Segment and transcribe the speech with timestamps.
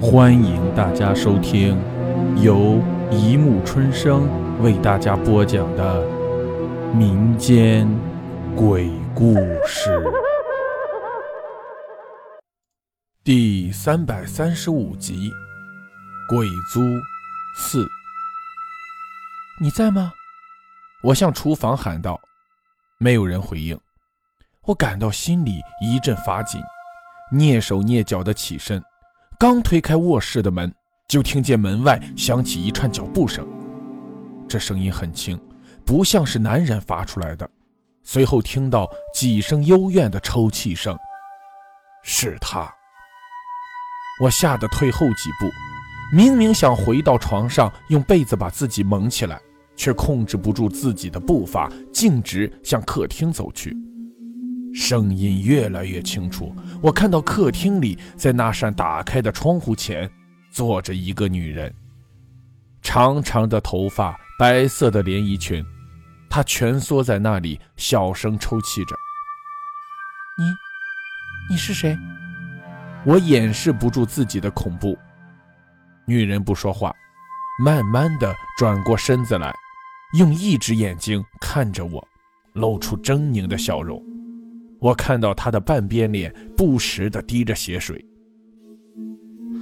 [0.00, 1.76] 欢迎大家收听
[2.40, 4.28] 由一木春生
[4.62, 6.06] 为大家播讲的
[6.94, 7.88] 民间
[8.54, 9.34] 鬼故
[9.66, 10.00] 事
[13.24, 15.32] 第三百三十五集
[16.28, 16.80] 《鬼租
[17.56, 17.84] 四》。
[19.60, 20.12] 你在吗？
[21.02, 22.20] 我向厨房喊道，
[22.98, 23.76] 没有人回应。
[24.62, 26.62] 我感到心里一阵发紧，
[27.32, 28.80] 蹑手蹑脚的起身。
[29.40, 30.74] 刚推开卧室的门，
[31.06, 33.46] 就听见门外响起一串脚步声。
[34.48, 35.40] 这声音很轻，
[35.84, 37.48] 不像是男人发出来的。
[38.02, 40.98] 随后听到几声幽怨的抽泣声，
[42.02, 42.68] 是他。
[44.20, 45.48] 我吓得退后几步，
[46.12, 49.40] 明明想回到床上用被子把自己蒙起来，
[49.76, 53.76] 却控制不住自己的步伐，径直向客厅走去。
[54.74, 60.10] 声音越来越清楚，我看到客厅里，在那扇打开的窗户前，
[60.50, 61.72] 坐着一个女人，
[62.82, 65.64] 长长的头发，白色的连衣裙，
[66.30, 68.94] 她蜷缩在那里，小声抽泣着。
[70.38, 70.44] 你，
[71.54, 71.96] 你是谁？
[73.04, 74.96] 我掩饰不住自己的恐怖。
[76.06, 76.94] 女人不说话，
[77.62, 79.52] 慢慢的转过身子来，
[80.18, 82.06] 用一只眼睛看着我，
[82.52, 84.02] 露出狰狞的笑容。
[84.80, 88.04] 我看到他的半边脸不时地滴着血水。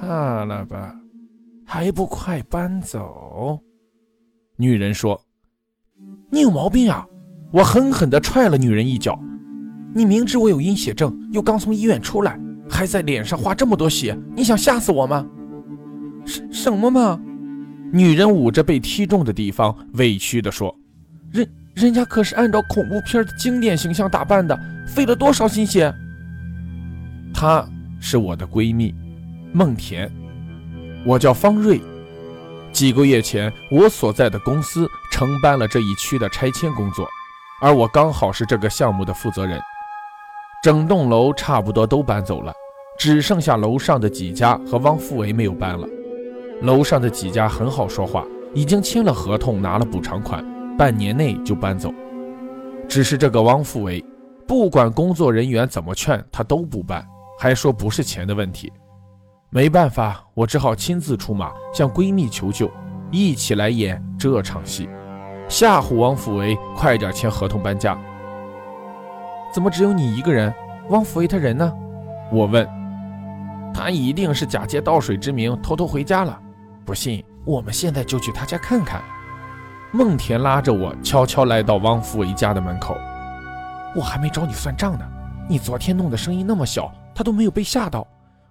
[0.00, 0.94] 怕了吧？
[1.64, 3.60] 还不快搬走！
[4.56, 5.20] 女人说
[6.30, 7.06] ：“你有毛病啊！”
[7.52, 9.18] 我狠狠地踹了女人一脚。
[9.94, 15.26] 你明知我有阴血症，又刚从医院出来，还在脸上画这么多血，你想吓死我吗？
[16.24, 17.20] 什什么嘛！
[17.92, 20.74] 女人捂着被踢中的地方，委屈地说
[21.32, 25.94] ：“人人家可是按照恐怖片的经典形象打扮的。”费了多少心血？
[27.34, 27.62] 她
[28.00, 28.94] 是我的闺蜜，
[29.52, 30.10] 孟田。
[31.04, 31.78] 我叫方瑞。
[32.72, 37.06] 几个月前，我所在的公司承办了这一区的拆迁工作，
[37.60, 39.60] 而我刚好是这个项目的负责人。
[40.62, 42.50] 整栋楼差不多都搬走了，
[42.98, 45.86] 只剩下楼上的几家和汪富维没有搬了。
[46.62, 50.42] 楼上的几家很好说话，已经签了合同，拿了补偿款，
[50.78, 51.92] 半年内就搬走。
[52.88, 54.02] 只是这个汪富维。
[54.46, 57.06] 不管工作人员怎么劝，他都不搬，
[57.38, 58.72] 还说不是钱的问题。
[59.50, 62.70] 没办法，我只好亲自出马，向闺蜜求救，
[63.10, 64.88] 一起来演这场戏，
[65.50, 67.94] 吓唬汪富维快点签合同搬家。
[69.52, 70.50] 怎么只有你一个人？
[70.88, 71.70] 汪富维他人呢？
[72.32, 72.66] 我问。
[73.74, 76.40] 他一定是假借倒水之名偷偷回家了。
[76.86, 79.02] 不信，我们现在就去他家看看。
[79.90, 82.96] 孟田拉着我悄悄来到汪富维家的门口。
[83.96, 85.04] 我还没找你算账呢，
[85.48, 88.06] 你昨天弄的声音那么小，他都没有被吓到，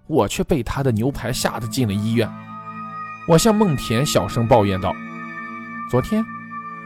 [0.08, 2.28] 我却被他的牛排吓得进了医院。
[3.28, 4.96] 我向孟田小声抱怨道
[5.92, 6.26] ：“昨天，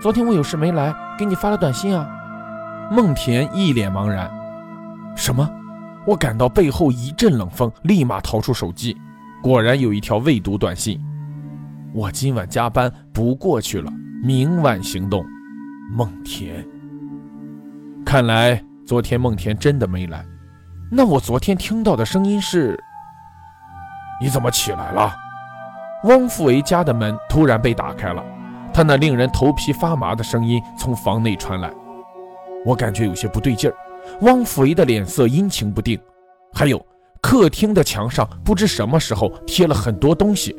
[0.01, 2.09] 昨天我有事没来，给你发了短信啊。”
[2.91, 4.29] 孟田一脸茫然
[5.15, 5.49] ：“什么？”
[6.05, 8.97] 我感到背后一阵冷风，立马掏出手机，
[9.41, 10.99] 果然有一条未读短信
[11.93, 13.89] ：“我今晚加班不过去了，
[14.23, 15.25] 明晚行动。”
[15.91, 16.65] 孟田。
[18.05, 20.23] 看来昨天孟田真的没来，
[20.91, 22.79] 那我昨天听到的声音是？
[24.21, 25.11] 你怎么起来了？
[26.03, 28.23] 汪富维家的门突然被打开了，
[28.71, 31.71] 他那令人头皮发麻的声音从房内传来，
[32.65, 33.75] 我感觉有些不对劲儿。
[34.21, 35.99] 汪富维的脸色阴晴不定，
[36.53, 36.83] 还有
[37.21, 40.55] 客厅的墙上不知什么时候贴了很多东西，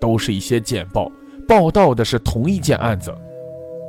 [0.00, 1.10] 都是一些简报，
[1.46, 3.14] 报道的是同一件案子，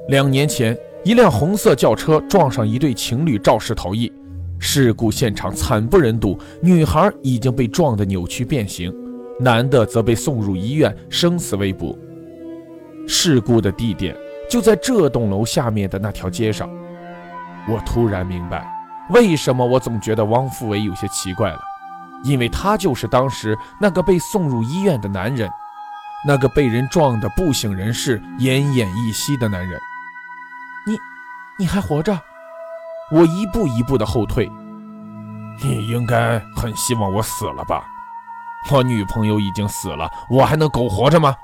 [0.07, 0.77] 两年前。
[1.03, 4.11] 一辆红色轿车撞上一对情侣肇事逃逸，
[4.57, 8.91] 事故现场惨不忍睹，女孩已经被撞得扭曲变形，
[9.39, 11.95] 男的则被送入医院，生死未卜。
[13.07, 14.17] 事故的地点
[14.49, 16.67] 就在这栋楼下面的那条街上。
[17.69, 18.65] 我突然明白，
[19.11, 21.59] 为什么我总觉得汪富伟有些奇怪了，
[22.23, 25.47] 因为他就是当时那个被送入医院的男人，
[26.27, 29.79] 那个被人撞得不省人事、奄奄一息的男人。
[30.87, 30.97] 你，
[31.59, 32.19] 你还活着？
[33.11, 34.51] 我一步一步的后退。
[35.61, 37.85] 你应该很希望我死了吧？
[38.71, 41.35] 我女朋友已经死了，我还能苟活着吗？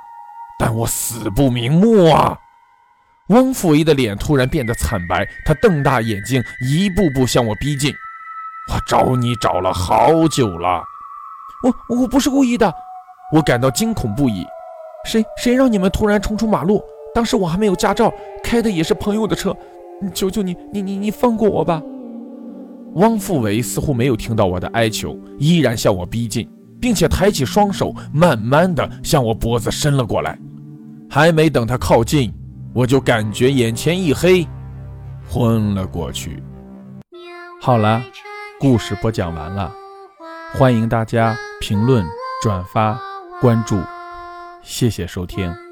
[0.58, 2.38] 但我死不瞑目啊！
[3.28, 7.94] 汪富维的脸突然变得惨白，他瞪大眼睛，一步步向我逼近。
[8.72, 10.84] 我找你找了好久了，
[11.64, 12.74] 我我不是故意的。
[13.32, 14.46] 我感到惊恐不已。
[15.06, 16.82] 谁谁让你们突然冲出马路？
[17.14, 18.14] 当时我还没有驾照，
[18.44, 19.56] 开的也是朋友的车，
[20.14, 21.82] 求求你，你你你放过我吧！
[22.96, 26.50] 汪富伟似乎没有听到我的哀求，依然向我逼近。
[26.82, 30.36] 并且抬起双手，慢慢的向我脖子伸了过来。
[31.08, 32.34] 还没等他靠近，
[32.74, 34.48] 我就感觉眼前一黑，
[35.30, 36.42] 昏了过去。
[37.62, 38.02] 好了，
[38.60, 39.72] 故事播讲完了，
[40.54, 42.04] 欢迎大家评论、
[42.42, 43.00] 转发、
[43.40, 43.78] 关注，
[44.64, 45.71] 谢谢收听。